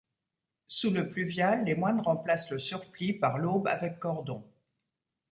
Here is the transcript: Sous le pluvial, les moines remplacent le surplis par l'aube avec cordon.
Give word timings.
Sous 0.67 0.89
le 0.89 1.09
pluvial, 1.11 1.63
les 1.63 1.75
moines 1.75 2.01
remplacent 2.01 2.49
le 2.49 2.57
surplis 2.57 3.13
par 3.13 3.37
l'aube 3.37 3.67
avec 3.67 3.99
cordon. 3.99 4.43